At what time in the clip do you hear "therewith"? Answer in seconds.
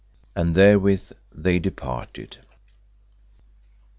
0.55-1.11